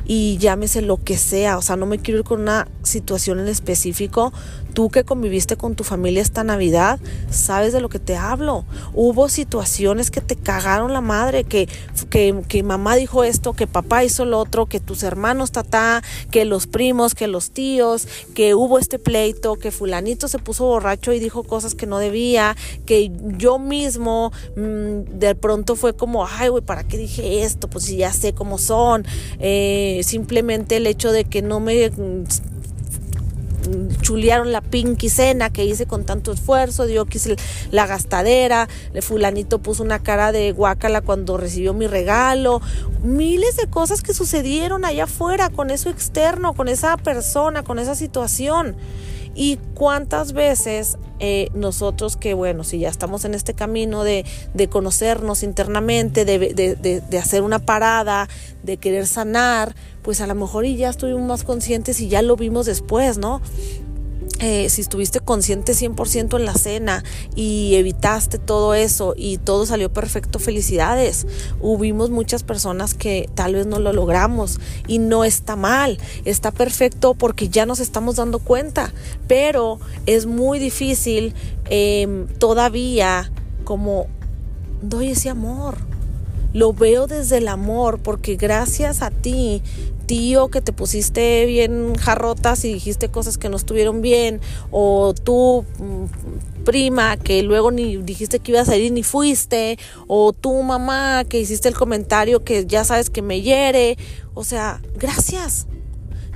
Y 0.06 0.38
llámese 0.38 0.82
lo 0.82 1.04
que 1.04 1.18
sea, 1.18 1.58
o 1.58 1.62
sea, 1.62 1.76
no 1.76 1.86
me 1.86 2.00
quiero 2.00 2.20
ir 2.20 2.26
con 2.26 2.42
una 2.42 2.68
situación 2.84 3.40
en 3.40 3.48
específico, 3.48 4.32
tú 4.76 4.90
que 4.90 5.04
conviviste 5.04 5.56
con 5.56 5.74
tu 5.74 5.84
familia 5.84 6.22
esta 6.22 6.44
Navidad, 6.44 7.00
sabes 7.32 7.74
de 7.74 7.80
lo 7.80 7.90
que 7.90 7.98
te 7.98 8.18
hablo. 8.18 8.66
Hubo 8.94 9.30
situaciones 9.30 10.12
que 10.12 10.22
te 10.22 10.36
cagaron 10.36 10.94
la 10.94 11.02
madre, 11.02 11.46
que, 11.46 11.68
que, 12.12 12.44
que 12.48 12.62
mamá 12.62 12.96
dijo 12.96 13.24
esto, 13.24 13.54
que 13.54 13.66
papá 13.66 14.04
hizo 14.04 14.26
lo 14.26 14.38
otro, 14.38 14.68
que 14.68 14.80
tus 14.80 15.02
hermanos 15.02 15.52
tatá, 15.52 16.04
que 16.30 16.46
los 16.46 16.68
primos, 16.68 17.16
que 17.16 17.28
los 17.28 17.52
tíos, 17.52 18.08
que 18.36 18.54
hubo 18.54 18.78
este 18.78 19.00
pleito, 19.00 19.56
que 19.56 19.72
fulanito 19.72 20.28
se 20.28 20.40
puso 20.40 20.66
borracho 20.66 21.14
y 21.14 21.20
dijo 21.20 21.44
cosas 21.44 21.74
que 21.74 21.88
no 21.88 21.98
debía, 21.98 22.56
que 22.86 23.12
yo 23.38 23.58
mismo 23.58 24.34
mm, 24.58 25.18
de 25.18 25.36
pronto 25.36 25.78
fue 25.78 25.96
como, 25.96 26.28
ay, 26.28 26.50
güey, 26.50 26.64
¿para 26.64 26.84
qué 26.84 26.98
dije 26.98 27.44
esto? 27.44 27.70
Pues 27.70 27.86
si 27.86 27.96
ya 27.96 28.12
sé 28.12 28.34
cómo 28.34 28.58
son. 28.58 29.06
Eh, 29.40 30.02
simplemente 30.04 30.76
el 30.76 30.86
hecho 30.86 31.14
de 31.14 31.24
que 31.24 31.42
no 31.42 31.62
me 31.62 31.92
chulearon 34.02 34.52
la 34.52 34.62
pinky 34.62 35.10
cena 35.10 35.50
que 35.50 35.66
hice 35.66 35.86
con 35.86 36.06
tanto 36.06 36.32
esfuerzo, 36.32 36.88
yo 36.88 37.06
quise 37.06 37.36
la 37.72 37.88
gastadera, 37.88 38.68
el 38.94 39.02
fulanito 39.02 39.60
puso 39.60 39.84
una 39.84 40.00
cara 40.00 40.32
de 40.32 40.52
guacala 40.52 41.02
cuando 41.02 41.38
recibió 41.38 41.74
mi 41.74 41.88
regalo, 41.88 42.62
miles 43.04 43.58
de 43.58 43.68
cosas 43.68 44.02
que 44.02 44.14
sucedieron 44.14 44.86
allá 44.86 45.06
afuera 45.06 45.50
con 45.50 45.70
eso 45.70 45.90
externo, 45.90 46.54
con 46.54 46.68
esa 46.68 46.98
persona, 46.98 47.64
con 47.64 47.80
esa 47.80 47.96
situación. 47.96 48.76
Y 49.38 49.58
cuántas 49.74 50.32
veces 50.32 50.98
eh, 51.20 51.50
nosotros 51.54 52.18
que, 52.18 52.34
bueno, 52.34 52.64
si 52.64 52.80
ya 52.80 52.90
estamos 52.90 53.24
en 53.26 53.34
este 53.34 53.54
camino 53.54 54.04
de, 54.04 54.26
de 54.54 54.68
conocernos 54.68 55.44
internamente, 55.44 56.26
de, 56.26 56.40
de, 56.40 57.02
de, 57.02 57.18
hacer 57.18 57.42
una 57.42 57.60
parada, 57.60 58.28
de 58.64 58.78
querer 58.78 59.08
sanar, 59.08 59.76
pues 60.02 60.22
a 60.22 60.28
lo 60.28 60.36
mejor 60.36 60.66
y 60.66 60.76
ya 60.76 60.90
estuvimos 60.90 61.24
más 61.24 61.44
conscientes 61.44 62.00
y 62.00 62.10
ya 62.10 62.22
lo 62.22 62.36
vimos 62.36 62.66
después, 62.66 63.18
¿no? 63.18 63.42
Eh, 64.40 64.70
si 64.70 64.82
estuviste 64.82 65.22
consciente 65.22 65.72
100% 65.72 66.38
en 66.38 66.46
la 66.46 66.56
cena 66.56 67.06
y 67.36 67.76
evitaste 67.76 68.38
todo 68.38 68.74
eso 68.74 69.14
y 69.16 69.38
todo 69.38 69.66
salió 69.66 69.92
perfecto, 69.94 70.40
felicidades. 70.40 71.26
Hubimos 71.62 72.10
muchas 72.10 72.44
personas 72.44 72.94
que 72.94 73.30
tal 73.34 73.56
vez 73.56 73.66
no 73.66 73.80
lo 73.80 73.94
logramos 73.94 74.60
y 74.88 75.00
no 75.00 75.24
está 75.24 75.56
mal, 75.56 76.00
está 76.26 76.52
perfecto 76.52 77.14
porque 77.14 77.48
ya 77.48 77.66
nos 77.66 77.80
estamos 77.80 78.18
dando 78.18 78.40
cuenta, 78.40 78.92
pero 79.30 79.80
es 80.06 80.26
muy 80.26 80.60
difícil 80.60 81.34
em, 81.70 82.28
todavía 82.28 83.32
como 83.64 84.08
doy 84.82 85.12
ese 85.12 85.30
amor. 85.30 85.78
Lo 86.52 86.72
veo 86.74 87.08
desde 87.08 87.38
el 87.38 87.48
amor 87.48 88.00
porque 88.00 88.36
gracias 88.36 89.02
a 89.02 89.12
ti 89.12 89.62
tío 90.06 90.50
que 90.50 90.62
te 90.62 90.74
pusiste 90.74 91.46
bien 91.46 91.96
jarrotas 91.96 92.66
y 92.66 92.74
dijiste 92.74 93.10
cosas 93.10 93.38
que 93.38 93.50
no 93.50 93.58
estuvieron 93.58 94.02
bien, 94.02 94.42
o 94.72 95.14
tú 95.14 95.66
mm, 95.80 96.64
prima 96.64 97.18
que 97.18 97.44
luego 97.44 97.72
ni 97.72 97.98
dijiste 97.98 98.40
que 98.40 98.52
ibas 98.52 98.70
a 98.70 98.78
ir 98.78 98.92
ni 98.92 99.04
fuiste, 99.04 99.78
o 100.08 100.34
tu 100.34 100.62
mamá 100.64 101.24
que 101.26 101.40
hiciste 101.40 101.68
el 101.68 101.76
comentario 101.76 102.44
que 102.44 102.66
ya 102.66 102.84
sabes 102.84 103.10
que 103.10 103.22
me 103.22 103.42
hiere, 103.42 103.98
o 104.34 104.44
sea, 104.44 104.82
gracias. 104.98 105.68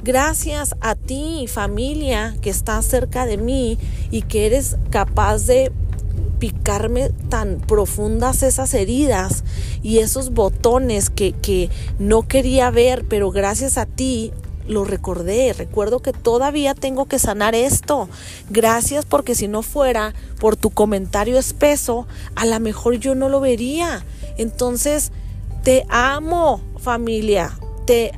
Gracias 0.01 0.75
a 0.79 0.95
ti, 0.95 1.47
familia, 1.47 2.37
que 2.41 2.49
estás 2.49 2.85
cerca 2.85 3.25
de 3.25 3.35
mí 3.35 3.77
y 4.11 4.21
que 4.21 4.45
eres 4.45 4.77
capaz 4.91 5.45
de 5.45 5.73
picarme 6.39 7.09
tan 7.29 7.59
profundas 7.59 8.43
esas 8.43 8.73
heridas 8.73 9.43
y 9.83 9.99
esos 9.99 10.31
botones 10.31 11.09
que, 11.09 11.33
que 11.33 11.69
no 11.99 12.27
quería 12.27 12.71
ver, 12.71 13.05
pero 13.07 13.31
gracias 13.31 13.77
a 13.77 13.85
ti 13.85 14.31
lo 14.69 14.85
recordé. 14.85 15.53
Recuerdo 15.53 15.99
que 15.99 16.13
todavía 16.13 16.75
tengo 16.75 17.05
que 17.05 17.19
sanar 17.19 17.55
esto. 17.55 18.07
Gracias 18.49 19.03
porque 19.03 19.35
si 19.35 19.47
no 19.47 19.63
fuera 19.63 20.13
por 20.39 20.55
tu 20.55 20.69
comentario 20.69 21.37
espeso, 21.37 22.07
a 22.35 22.45
lo 22.45 22.59
mejor 22.59 22.95
yo 22.95 23.15
no 23.15 23.27
lo 23.27 23.41
vería. 23.41 24.05
Entonces, 24.37 25.11
te 25.63 25.85
amo 25.89 26.61
familia. 26.77 27.57
Te, 27.85 28.13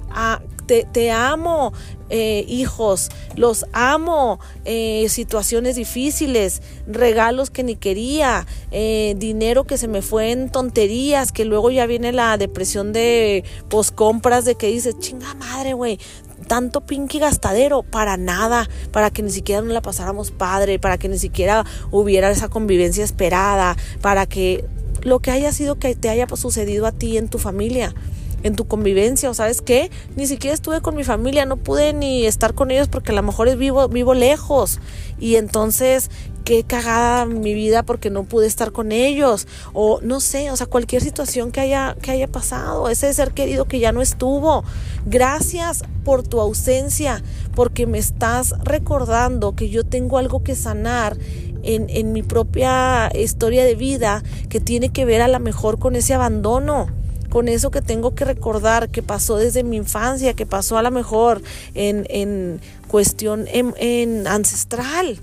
te, 0.65 0.85
te 0.91 1.11
amo, 1.11 1.73
eh, 2.09 2.43
hijos, 2.47 3.09
los 3.35 3.65
amo, 3.71 4.39
eh, 4.65 5.07
situaciones 5.09 5.77
difíciles, 5.77 6.61
regalos 6.85 7.49
que 7.49 7.63
ni 7.63 7.77
quería, 7.77 8.45
eh, 8.71 9.15
dinero 9.17 9.63
que 9.63 9.77
se 9.77 9.87
me 9.87 10.01
fue 10.01 10.31
en 10.31 10.49
tonterías, 10.49 11.31
que 11.31 11.45
luego 11.45 11.71
ya 11.71 11.85
viene 11.85 12.11
la 12.11 12.37
depresión 12.37 12.91
de 12.91 13.45
poscompras 13.69 14.43
de 14.43 14.55
que 14.55 14.67
dices, 14.67 14.99
chinga 14.99 15.33
madre, 15.35 15.73
güey, 15.73 15.99
tanto 16.47 16.81
pinky 16.81 17.19
gastadero 17.19 17.81
para 17.81 18.17
nada, 18.17 18.67
para 18.91 19.09
que 19.09 19.23
ni 19.23 19.31
siquiera 19.31 19.61
nos 19.61 19.71
la 19.71 19.81
pasáramos 19.81 20.31
padre, 20.31 20.79
para 20.79 20.97
que 20.97 21.07
ni 21.07 21.17
siquiera 21.17 21.65
hubiera 21.91 22.29
esa 22.29 22.49
convivencia 22.49 23.05
esperada, 23.05 23.77
para 24.01 24.25
que 24.25 24.65
lo 25.01 25.19
que 25.19 25.31
haya 25.31 25.53
sido 25.53 25.79
que 25.79 25.95
te 25.95 26.09
haya 26.09 26.27
sucedido 26.35 26.85
a 26.85 26.91
ti 26.91 27.17
en 27.17 27.29
tu 27.29 27.39
familia 27.39 27.95
en 28.43 28.55
tu 28.55 28.67
convivencia 28.67 29.29
o 29.29 29.33
sabes 29.33 29.61
qué, 29.61 29.91
ni 30.15 30.27
siquiera 30.27 30.53
estuve 30.53 30.81
con 30.81 30.95
mi 30.95 31.03
familia, 31.03 31.45
no 31.45 31.57
pude 31.57 31.93
ni 31.93 32.25
estar 32.25 32.53
con 32.53 32.71
ellos 32.71 32.87
porque 32.87 33.11
a 33.11 33.15
lo 33.15 33.23
mejor 33.23 33.47
es 33.47 33.57
vivo, 33.57 33.87
vivo 33.87 34.13
lejos. 34.13 34.79
Y 35.19 35.35
entonces 35.35 36.09
qué 36.43 36.63
cagada 36.63 37.25
mi 37.25 37.53
vida 37.53 37.83
porque 37.83 38.09
no 38.09 38.23
pude 38.23 38.47
estar 38.47 38.71
con 38.71 38.91
ellos. 38.91 39.47
O 39.73 39.99
no 40.01 40.19
sé, 40.19 40.51
o 40.51 40.57
sea, 40.57 40.67
cualquier 40.67 41.01
situación 41.01 41.51
que 41.51 41.61
haya 41.61 41.95
que 42.01 42.11
haya 42.11 42.27
pasado, 42.27 42.89
ese 42.89 43.13
ser 43.13 43.31
querido 43.31 43.65
que 43.65 43.79
ya 43.79 43.91
no 43.91 44.01
estuvo. 44.01 44.63
Gracias 45.05 45.83
por 46.03 46.23
tu 46.23 46.39
ausencia, 46.39 47.23
porque 47.55 47.85
me 47.85 47.99
estás 47.99 48.55
recordando 48.63 49.55
que 49.55 49.69
yo 49.69 49.83
tengo 49.83 50.17
algo 50.17 50.43
que 50.43 50.55
sanar 50.55 51.17
en, 51.63 51.89
en 51.89 52.11
mi 52.11 52.23
propia 52.23 53.11
historia 53.13 53.63
de 53.63 53.75
vida 53.75 54.23
que 54.49 54.59
tiene 54.59 54.89
que 54.89 55.05
ver 55.05 55.21
a 55.21 55.27
lo 55.27 55.39
mejor 55.39 55.77
con 55.77 55.95
ese 55.95 56.13
abandono 56.13 56.87
con 57.31 57.47
eso 57.47 57.71
que 57.71 57.81
tengo 57.81 58.13
que 58.13 58.25
recordar 58.25 58.89
que 58.89 59.01
pasó 59.01 59.37
desde 59.37 59.63
mi 59.63 59.77
infancia, 59.77 60.33
que 60.33 60.45
pasó 60.45 60.77
a 60.77 60.83
lo 60.83 60.91
mejor 60.91 61.41
en, 61.73 62.05
en 62.09 62.59
cuestión 62.89 63.45
en, 63.47 64.27
ancestral. 64.27 65.17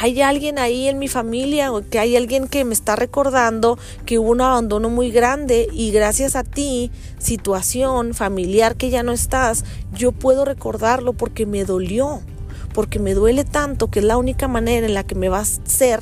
Hay 0.00 0.22
alguien 0.22 0.58
ahí 0.58 0.88
en 0.88 0.98
mi 0.98 1.06
familia 1.06 1.70
o 1.70 1.82
que 1.86 1.98
hay 1.98 2.16
alguien 2.16 2.48
que 2.48 2.64
me 2.64 2.72
está 2.72 2.96
recordando 2.96 3.78
que 4.06 4.18
hubo 4.18 4.30
un 4.30 4.40
abandono 4.40 4.88
muy 4.88 5.10
grande 5.10 5.68
y 5.70 5.90
gracias 5.90 6.34
a 6.34 6.44
ti, 6.44 6.90
situación 7.18 8.14
familiar 8.14 8.76
que 8.76 8.88
ya 8.88 9.02
no 9.02 9.12
estás, 9.12 9.66
yo 9.92 10.12
puedo 10.12 10.46
recordarlo 10.46 11.12
porque 11.12 11.44
me 11.44 11.66
dolió, 11.66 12.22
porque 12.72 12.98
me 12.98 13.12
duele 13.12 13.44
tanto 13.44 13.90
que 13.90 13.98
es 13.98 14.04
la 14.06 14.16
única 14.16 14.48
manera 14.48 14.86
en 14.86 14.94
la 14.94 15.04
que 15.04 15.14
me 15.14 15.28
va 15.28 15.40
a 15.40 15.44
ser 15.44 16.00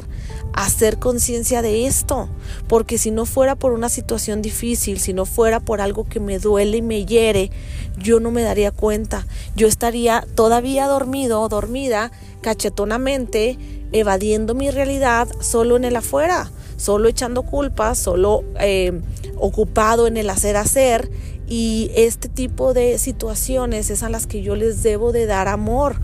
hacer 0.52 0.98
conciencia 0.98 1.62
de 1.62 1.86
esto, 1.86 2.28
porque 2.68 2.98
si 2.98 3.10
no 3.10 3.26
fuera 3.26 3.54
por 3.54 3.72
una 3.72 3.88
situación 3.88 4.42
difícil, 4.42 4.98
si 4.98 5.12
no 5.12 5.24
fuera 5.24 5.60
por 5.60 5.80
algo 5.80 6.04
que 6.04 6.20
me 6.20 6.38
duele 6.38 6.78
y 6.78 6.82
me 6.82 7.04
hiere, 7.04 7.50
yo 7.96 8.20
no 8.20 8.30
me 8.30 8.42
daría 8.42 8.70
cuenta. 8.70 9.26
Yo 9.56 9.66
estaría 9.66 10.26
todavía 10.34 10.86
dormido 10.86 11.40
o 11.40 11.48
dormida 11.48 12.10
cachetonamente, 12.40 13.58
evadiendo 13.92 14.54
mi 14.54 14.70
realidad 14.70 15.28
solo 15.40 15.76
en 15.76 15.84
el 15.84 15.96
afuera, 15.96 16.50
solo 16.76 17.08
echando 17.08 17.42
culpas, 17.42 17.98
solo 17.98 18.44
eh, 18.60 19.00
ocupado 19.36 20.06
en 20.06 20.16
el 20.16 20.30
hacer 20.30 20.56
hacer. 20.56 21.10
Y 21.50 21.90
este 21.94 22.28
tipo 22.28 22.74
de 22.74 22.98
situaciones 22.98 23.88
es 23.90 24.02
a 24.02 24.10
las 24.10 24.26
que 24.26 24.42
yo 24.42 24.54
les 24.54 24.82
debo 24.82 25.12
de 25.12 25.24
dar 25.24 25.48
amor 25.48 25.96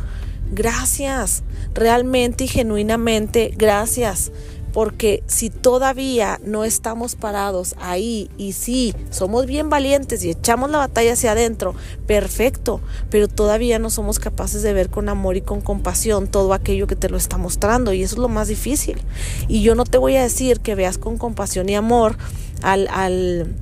Gracias, 0.52 1.42
realmente 1.74 2.44
y 2.44 2.48
genuinamente 2.48 3.52
gracias. 3.56 4.32
Porque 4.72 5.22
si 5.28 5.50
todavía 5.50 6.40
no 6.44 6.64
estamos 6.64 7.14
parados 7.14 7.76
ahí 7.78 8.28
y 8.36 8.54
sí, 8.54 8.92
somos 9.10 9.46
bien 9.46 9.70
valientes 9.70 10.24
y 10.24 10.30
echamos 10.30 10.68
la 10.68 10.78
batalla 10.78 11.12
hacia 11.12 11.30
adentro, 11.30 11.76
perfecto, 12.08 12.80
pero 13.08 13.28
todavía 13.28 13.78
no 13.78 13.88
somos 13.88 14.18
capaces 14.18 14.62
de 14.62 14.72
ver 14.72 14.90
con 14.90 15.08
amor 15.08 15.36
y 15.36 15.42
con 15.42 15.60
compasión 15.60 16.26
todo 16.26 16.52
aquello 16.54 16.88
que 16.88 16.96
te 16.96 17.08
lo 17.08 17.16
está 17.16 17.38
mostrando 17.38 17.92
y 17.92 18.02
eso 18.02 18.16
es 18.16 18.20
lo 18.20 18.28
más 18.28 18.48
difícil. 18.48 19.00
Y 19.46 19.62
yo 19.62 19.76
no 19.76 19.84
te 19.84 19.96
voy 19.96 20.16
a 20.16 20.22
decir 20.22 20.58
que 20.58 20.74
veas 20.74 20.98
con 20.98 21.18
compasión 21.18 21.68
y 21.68 21.76
amor 21.76 22.16
al, 22.62 22.88
al 22.88 23.54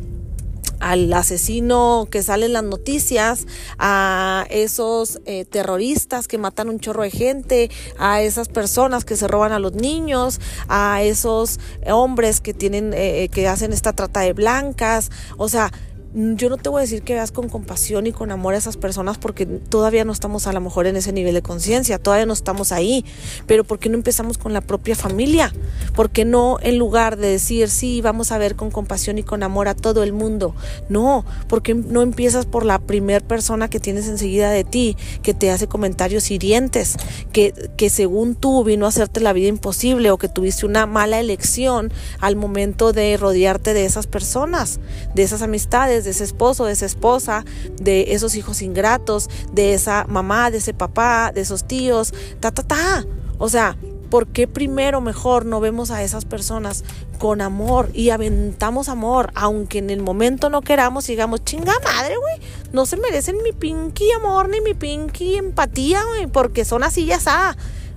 al 0.82 1.12
asesino 1.12 2.08
que 2.10 2.22
sale 2.22 2.46
en 2.46 2.52
las 2.52 2.64
noticias, 2.64 3.46
a 3.78 4.46
esos 4.50 5.20
eh, 5.24 5.44
terroristas 5.44 6.26
que 6.26 6.38
matan 6.38 6.68
un 6.68 6.80
chorro 6.80 7.04
de 7.04 7.10
gente, 7.10 7.70
a 7.98 8.20
esas 8.20 8.48
personas 8.48 9.04
que 9.04 9.16
se 9.16 9.28
roban 9.28 9.52
a 9.52 9.60
los 9.60 9.74
niños, 9.74 10.40
a 10.68 11.02
esos 11.02 11.60
hombres 11.86 12.40
que 12.40 12.52
tienen, 12.52 12.92
eh, 12.94 13.28
que 13.32 13.46
hacen 13.46 13.72
esta 13.72 13.92
trata 13.92 14.20
de 14.20 14.32
blancas, 14.32 15.10
o 15.38 15.48
sea, 15.48 15.70
yo 16.14 16.50
no 16.50 16.58
te 16.58 16.68
voy 16.68 16.80
a 16.80 16.82
decir 16.82 17.02
que 17.02 17.14
veas 17.14 17.32
con 17.32 17.48
compasión 17.48 18.06
y 18.06 18.12
con 18.12 18.30
amor 18.30 18.54
a 18.54 18.58
esas 18.58 18.76
personas 18.76 19.16
porque 19.16 19.46
todavía 19.46 20.04
no 20.04 20.12
estamos 20.12 20.46
a 20.46 20.52
lo 20.52 20.60
mejor 20.60 20.86
en 20.86 20.96
ese 20.96 21.12
nivel 21.12 21.34
de 21.34 21.42
conciencia, 21.42 21.98
todavía 21.98 22.26
no 22.26 22.34
estamos 22.34 22.70
ahí, 22.70 23.04
pero 23.46 23.64
¿por 23.64 23.78
qué 23.78 23.88
no 23.88 23.94
empezamos 23.94 24.36
con 24.36 24.52
la 24.52 24.60
propia 24.60 24.94
familia? 24.94 25.54
¿Por 25.94 26.10
qué 26.10 26.24
no 26.26 26.58
en 26.60 26.78
lugar 26.78 27.16
de 27.16 27.28
decir, 27.28 27.70
sí, 27.70 28.02
vamos 28.02 28.30
a 28.30 28.38
ver 28.38 28.56
con 28.56 28.70
compasión 28.70 29.16
y 29.16 29.22
con 29.22 29.42
amor 29.42 29.68
a 29.68 29.74
todo 29.74 30.02
el 30.02 30.12
mundo? 30.12 30.54
No, 30.90 31.24
porque 31.48 31.74
no 31.74 32.02
empiezas 32.02 32.44
por 32.44 32.66
la 32.66 32.78
primer 32.78 33.22
persona 33.22 33.70
que 33.70 33.80
tienes 33.80 34.06
enseguida 34.06 34.50
de 34.50 34.64
ti, 34.64 34.96
que 35.22 35.32
te 35.32 35.50
hace 35.50 35.66
comentarios 35.66 36.30
hirientes, 36.30 36.96
que, 37.32 37.54
que 37.76 37.88
según 37.88 38.34
tú 38.34 38.64
vino 38.64 38.84
a 38.84 38.90
hacerte 38.90 39.20
la 39.20 39.32
vida 39.32 39.48
imposible 39.48 40.10
o 40.10 40.18
que 40.18 40.28
tuviste 40.28 40.66
una 40.66 40.84
mala 40.84 41.20
elección 41.20 41.90
al 42.20 42.36
momento 42.36 42.92
de 42.92 43.16
rodearte 43.16 43.72
de 43.72 43.86
esas 43.86 44.06
personas, 44.06 44.78
de 45.14 45.22
esas 45.22 45.40
amistades? 45.40 46.01
De 46.04 46.10
ese 46.10 46.24
esposo, 46.24 46.64
de 46.64 46.72
esa 46.72 46.86
esposa, 46.86 47.44
de 47.80 48.14
esos 48.14 48.34
hijos 48.34 48.62
ingratos, 48.62 49.28
de 49.52 49.74
esa 49.74 50.04
mamá, 50.08 50.50
de 50.50 50.58
ese 50.58 50.74
papá, 50.74 51.32
de 51.32 51.42
esos 51.42 51.64
tíos, 51.64 52.12
ta, 52.40 52.50
ta, 52.50 52.62
ta. 52.62 53.04
O 53.38 53.48
sea, 53.48 53.76
¿por 54.10 54.26
qué 54.26 54.46
primero 54.46 55.00
mejor 55.00 55.46
no 55.46 55.60
vemos 55.60 55.90
a 55.90 56.02
esas 56.02 56.24
personas 56.24 56.84
con 57.18 57.40
amor 57.40 57.88
y 57.94 58.10
aventamos 58.10 58.88
amor, 58.88 59.30
aunque 59.34 59.78
en 59.78 59.90
el 59.90 60.02
momento 60.02 60.50
no 60.50 60.60
queramos 60.60 61.08
y 61.08 61.12
digamos, 61.12 61.44
chinga 61.44 61.72
madre, 61.84 62.16
güey, 62.16 62.36
no 62.72 62.84
se 62.84 62.96
merecen 62.96 63.36
mi 63.42 63.52
pinky 63.52 64.10
amor 64.12 64.48
ni 64.48 64.60
mi 64.60 64.74
pinky 64.74 65.36
empatía, 65.36 66.02
güey, 66.04 66.26
porque 66.26 66.64
son 66.64 66.82
así 66.82 67.06
ya 67.06 67.16
está. 67.16 67.56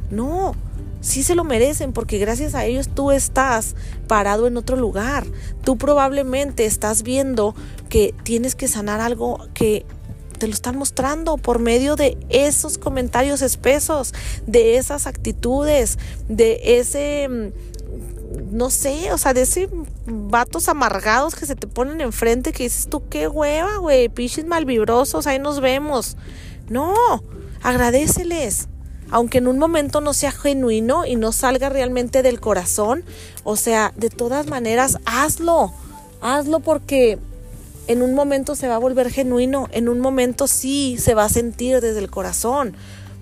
No, 0.10 0.56
sí 1.02 1.22
se 1.22 1.36
lo 1.36 1.44
merecen 1.44 1.94
porque 1.94 2.18
gracias 2.18 2.56
a 2.56 2.66
ellos 2.66 2.90
tú 2.90 3.12
estás 3.12 3.76
parado 4.08 4.48
en 4.48 4.58
otro 4.58 4.76
lugar. 4.76 5.26
Tú 5.64 5.78
probablemente 5.78 6.66
estás 6.66 7.04
viendo 7.04 7.56
que 7.90 8.14
tienes 8.24 8.56
que 8.56 8.68
sanar 8.68 9.02
algo 9.02 9.48
que 9.54 9.86
te 10.38 10.48
lo 10.48 10.54
están 10.54 10.78
mostrando 10.78 11.38
por 11.38 11.60
medio 11.60 11.96
de 11.96 12.18
esos 12.30 12.78
comentarios 12.78 13.42
espesos, 13.42 14.14
de 14.46 14.78
esas 14.78 15.08
actitudes, 15.08 15.98
de 16.28 16.80
ese 16.80 17.28
mm, 17.30 17.76
no 18.52 18.70
sé, 18.70 19.14
o 19.14 19.18
sea, 19.18 19.34
de 19.34 19.42
ese 19.44 19.70
vatos 20.06 20.68
amargados 20.68 21.36
que 21.36 21.46
se 21.46 21.56
te 21.56 21.68
ponen 21.68 22.02
enfrente 22.02 22.52
que 22.52 22.64
dices 22.64 22.88
tú, 22.90 23.08
qué 23.10 23.28
hueva, 23.28 23.78
güey, 23.78 24.10
pichis 24.10 24.46
malvibrosos, 24.46 25.28
ahí 25.28 25.40
nos 25.40 25.62
vemos. 25.62 26.18
No, 26.70 26.94
agradeceles 27.62 28.68
aunque 29.12 29.38
en 29.38 29.48
un 29.48 29.60
momento 29.60 30.02
no 30.02 30.14
sea 30.14 30.32
genuino 30.32 31.06
y 31.06 31.16
no 31.16 31.32
salga 31.32 31.70
realmente 31.70 32.24
del 32.24 32.40
corazón, 32.40 33.04
o 33.44 33.56
sea, 33.56 33.94
de 33.96 34.10
todas 34.10 34.48
maneras, 34.48 34.98
hazlo, 35.06 35.72
hazlo 36.22 36.60
porque 36.60 37.20
en 37.88 38.02
un 38.02 38.14
momento 38.14 38.56
se 38.56 38.68
va 38.68 38.76
a 38.76 38.80
volver 38.80 39.12
genuino, 39.12 39.68
en 39.72 39.90
un 39.90 40.00
momento 40.00 40.48
sí 40.48 40.98
se 41.00 41.14
va 41.14 41.26
a 41.26 41.30
sentir 41.30 41.82
desde 41.82 42.00
el 42.00 42.10
corazón, 42.10 42.76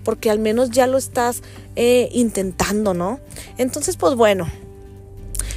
porque 0.04 0.30
al 0.30 0.38
menos 0.38 0.70
ya 0.70 0.86
lo 0.86 0.98
estás 0.98 1.42
eh, 1.76 2.08
intentando, 2.12 2.94
¿no? 2.94 3.20
Entonces, 3.58 3.96
pues 3.96 4.14
bueno, 4.14 4.46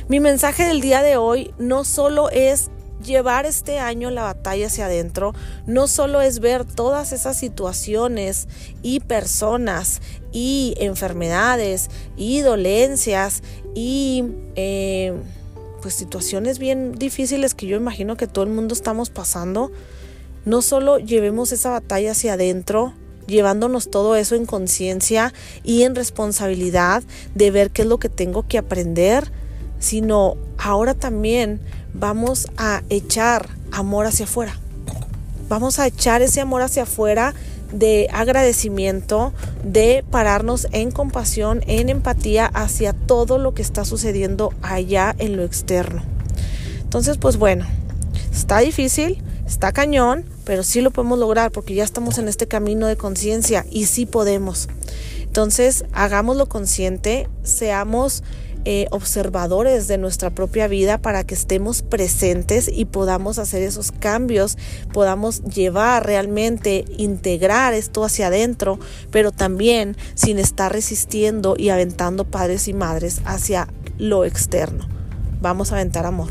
mi 0.07 0.19
mensaje 0.19 0.63
del 0.65 0.81
día 0.81 1.01
de 1.01 1.17
hoy 1.17 1.53
no 1.57 1.83
solo 1.83 2.29
es 2.29 2.69
llevar 3.03 3.45
este 3.45 3.79
año 3.79 4.09
la 4.09 4.23
batalla 4.23 4.67
hacia 4.67 4.85
adentro 4.85 5.33
no 5.67 5.87
solo 5.87 6.21
es 6.21 6.39
ver 6.39 6.65
todas 6.65 7.11
esas 7.11 7.37
situaciones 7.37 8.47
y 8.81 9.01
personas 9.01 10.01
y 10.31 10.73
enfermedades 10.79 11.89
y 12.15 12.41
dolencias 12.41 13.43
y 13.75 14.23
eh, 14.55 15.13
pues 15.81 15.93
situaciones 15.93 16.59
bien 16.59 16.93
difíciles 16.93 17.53
que 17.53 17.67
yo 17.67 17.77
imagino 17.77 18.17
que 18.17 18.27
todo 18.27 18.43
el 18.43 18.51
mundo 18.51 18.73
estamos 18.73 19.09
pasando, 19.09 19.71
no 20.45 20.61
solo 20.61 20.97
llevemos 20.97 21.51
esa 21.51 21.71
batalla 21.71 22.11
hacia 22.11 22.33
adentro 22.33 22.93
llevándonos 23.27 23.91
todo 23.91 24.15
eso 24.15 24.35
en 24.35 24.45
conciencia 24.45 25.33
y 25.63 25.83
en 25.83 25.95
responsabilidad 25.95 27.03
de 27.35 27.51
ver 27.51 27.71
qué 27.71 27.83
es 27.83 27.87
lo 27.87 27.99
que 27.99 28.09
tengo 28.09 28.47
que 28.47 28.57
aprender, 28.57 29.31
sino 29.79 30.35
ahora 30.57 30.93
también 30.93 31.59
vamos 31.93 32.47
a 32.57 32.81
echar 32.89 33.49
amor 33.71 34.07
hacia 34.07 34.25
afuera. 34.25 34.57
Vamos 35.49 35.79
a 35.79 35.87
echar 35.87 36.21
ese 36.21 36.41
amor 36.41 36.61
hacia 36.61 36.83
afuera 36.83 37.33
de 37.71 38.07
agradecimiento, 38.11 39.33
de 39.63 40.03
pararnos 40.09 40.67
en 40.71 40.91
compasión, 40.91 41.63
en 41.67 41.89
empatía 41.89 42.45
hacia 42.47 42.93
todo 43.07 43.37
lo 43.39 43.53
que 43.53 43.61
está 43.61 43.85
sucediendo 43.85 44.53
allá 44.61 45.15
en 45.17 45.37
lo 45.37 45.43
externo. 45.43 46.03
Entonces, 46.81 47.17
pues 47.17 47.37
bueno, 47.37 47.65
está 48.31 48.59
difícil, 48.59 49.23
está 49.45 49.71
cañón, 49.71 50.25
pero 50.43 50.63
sí 50.63 50.81
lo 50.81 50.91
podemos 50.91 51.17
lograr 51.17 51.51
porque 51.51 51.73
ya 51.73 51.83
estamos 51.83 52.17
en 52.17 52.27
este 52.27 52.47
camino 52.47 52.87
de 52.87 52.97
conciencia 52.97 53.65
y 53.71 53.85
sí 53.85 54.05
podemos. 54.05 54.67
Entonces, 55.21 55.85
hagámoslo 55.93 56.47
consciente, 56.47 57.27
seamos 57.43 58.23
eh, 58.69 58.87
observadores 58.91 59.87
de 59.87 59.97
nuestra 59.97 60.29
propia 60.29 60.67
vida 60.67 60.97
para 60.97 61.23
que 61.23 61.35
estemos 61.35 61.83
presentes 61.83 62.67
y 62.67 62.83
podamos 62.83 63.39
hacer 63.39 63.63
esos 63.63 63.93
cambios, 63.93 64.57
podamos 64.91 65.41
llevar 65.45 66.05
realmente, 66.05 66.83
integrar 66.97 67.73
esto 67.73 68.03
hacia 68.03 68.27
adentro, 68.27 68.77
pero 69.09 69.31
también 69.31 69.95
sin 70.15 70.37
estar 70.37 70.73
resistiendo 70.73 71.55
y 71.57 71.69
aventando 71.69 72.25
padres 72.25 72.67
y 72.67 72.73
madres 72.73 73.21
hacia 73.23 73.69
lo 73.97 74.25
externo. 74.25 74.85
Vamos 75.39 75.71
a 75.71 75.75
aventar 75.75 76.05
amor. 76.05 76.27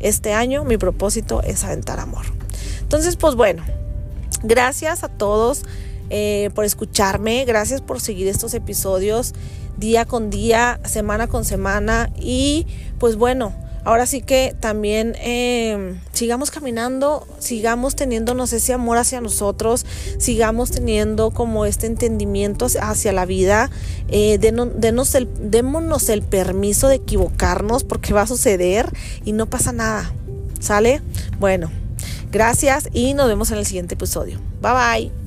Este 0.00 0.32
año 0.32 0.64
mi 0.64 0.76
propósito 0.76 1.40
es 1.40 1.62
aventar 1.62 2.00
amor. 2.00 2.26
Entonces, 2.80 3.14
pues 3.14 3.36
bueno, 3.36 3.62
gracias 4.42 5.04
a 5.04 5.08
todos. 5.08 5.62
Eh, 6.12 6.50
por 6.56 6.64
escucharme, 6.64 7.44
gracias 7.44 7.80
por 7.80 8.00
seguir 8.00 8.26
estos 8.26 8.54
episodios 8.54 9.34
día 9.80 10.04
con 10.04 10.30
día, 10.30 10.78
semana 10.84 11.26
con 11.26 11.44
semana 11.44 12.10
y 12.16 12.66
pues 12.98 13.16
bueno, 13.16 13.52
ahora 13.84 14.06
sí 14.06 14.20
que 14.20 14.54
también 14.60 15.16
eh, 15.18 15.98
sigamos 16.12 16.50
caminando, 16.50 17.26
sigamos 17.38 17.96
teniéndonos 17.96 18.52
ese 18.52 18.74
amor 18.74 18.98
hacia 18.98 19.20
nosotros, 19.20 19.86
sigamos 20.18 20.70
teniendo 20.70 21.30
como 21.30 21.64
este 21.64 21.86
entendimiento 21.86 22.66
hacia 22.80 23.12
la 23.12 23.24
vida, 23.24 23.70
eh, 24.08 24.38
denos 24.38 25.14
el, 25.14 25.28
démonos 25.50 26.08
el 26.10 26.22
permiso 26.22 26.88
de 26.88 26.96
equivocarnos 26.96 27.82
porque 27.84 28.12
va 28.12 28.22
a 28.22 28.26
suceder 28.26 28.92
y 29.24 29.32
no 29.32 29.46
pasa 29.46 29.72
nada, 29.72 30.12
¿sale? 30.60 31.00
Bueno, 31.38 31.70
gracias 32.30 32.88
y 32.92 33.14
nos 33.14 33.28
vemos 33.28 33.50
en 33.50 33.58
el 33.58 33.66
siguiente 33.66 33.94
episodio. 33.94 34.38
Bye 34.60 34.72
bye. 34.72 35.19